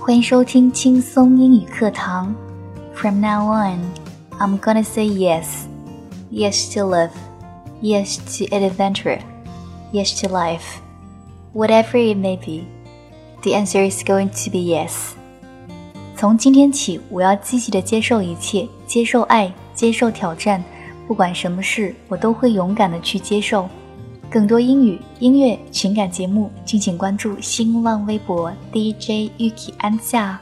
[0.00, 2.34] 欢迎收听轻松英语课堂。
[2.94, 3.80] From now on,
[4.38, 5.44] I'm gonna say yes.
[6.30, 7.10] Yes to love.
[7.82, 9.20] Yes to adventure.
[9.92, 10.80] Yes to life.
[11.54, 12.66] Whatever it may be,
[13.42, 15.12] the answer is going to be yes.
[16.16, 20.62] 从今天起，我要积极的接受一切，接受爱，接受挑战。
[21.06, 23.68] 不管什么事，我都会勇敢的去接受。
[24.31, 30.39] 更多英语、音乐、情感节目，敬请关注新浪微博 DJ Yuki 安夏。